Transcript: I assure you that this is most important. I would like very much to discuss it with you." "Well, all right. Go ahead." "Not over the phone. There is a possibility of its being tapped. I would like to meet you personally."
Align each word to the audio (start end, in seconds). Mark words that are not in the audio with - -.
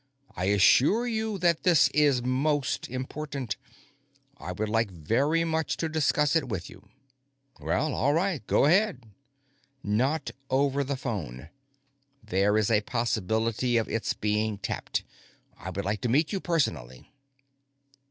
I 0.35 0.45
assure 0.45 1.05
you 1.05 1.37
that 1.37 1.61
this 1.61 1.87
is 1.89 2.23
most 2.23 2.89
important. 2.89 3.55
I 4.37 4.51
would 4.51 4.67
like 4.67 4.89
very 4.89 5.43
much 5.43 5.77
to 5.77 5.87
discuss 5.87 6.35
it 6.35 6.49
with 6.49 6.71
you." 6.71 6.89
"Well, 7.59 7.93
all 7.93 8.11
right. 8.11 8.41
Go 8.47 8.65
ahead." 8.65 9.03
"Not 9.83 10.31
over 10.49 10.83
the 10.83 10.97
phone. 10.97 11.49
There 12.23 12.57
is 12.57 12.71
a 12.71 12.81
possibility 12.81 13.77
of 13.77 13.87
its 13.89 14.13
being 14.13 14.57
tapped. 14.57 15.03
I 15.55 15.69
would 15.69 15.85
like 15.85 16.01
to 16.01 16.09
meet 16.09 16.33
you 16.33 16.39
personally." 16.39 17.13